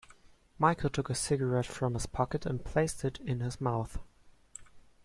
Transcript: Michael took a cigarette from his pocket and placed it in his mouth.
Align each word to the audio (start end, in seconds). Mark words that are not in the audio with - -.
Michael 0.57 0.89
took 0.89 1.11
a 1.11 1.13
cigarette 1.13 1.67
from 1.67 1.93
his 1.93 2.07
pocket 2.07 2.43
and 2.47 2.65
placed 2.65 3.05
it 3.05 3.19
in 3.19 3.39
his 3.39 3.61
mouth. 3.61 3.99